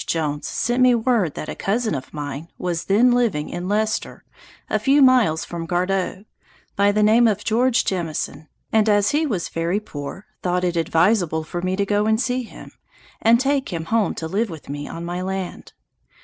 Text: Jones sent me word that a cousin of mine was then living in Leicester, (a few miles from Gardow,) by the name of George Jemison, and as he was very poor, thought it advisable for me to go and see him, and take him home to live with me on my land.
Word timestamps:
Jones 0.07 0.47
sent 0.47 0.81
me 0.81 0.95
word 0.95 1.35
that 1.35 1.47
a 1.47 1.53
cousin 1.53 1.93
of 1.93 2.11
mine 2.11 2.47
was 2.57 2.85
then 2.85 3.11
living 3.11 3.49
in 3.49 3.67
Leicester, 3.67 4.23
(a 4.67 4.79
few 4.79 4.99
miles 4.99 5.45
from 5.45 5.67
Gardow,) 5.67 6.25
by 6.75 6.91
the 6.91 7.03
name 7.03 7.27
of 7.27 7.43
George 7.43 7.83
Jemison, 7.85 8.47
and 8.71 8.89
as 8.89 9.11
he 9.11 9.27
was 9.27 9.49
very 9.49 9.79
poor, 9.79 10.25
thought 10.41 10.63
it 10.63 10.75
advisable 10.75 11.43
for 11.43 11.61
me 11.61 11.75
to 11.75 11.85
go 11.85 12.07
and 12.07 12.19
see 12.19 12.41
him, 12.41 12.71
and 13.21 13.39
take 13.39 13.69
him 13.71 13.85
home 13.93 14.15
to 14.15 14.27
live 14.27 14.49
with 14.49 14.69
me 14.69 14.87
on 14.87 15.05
my 15.05 15.21
land. 15.21 15.73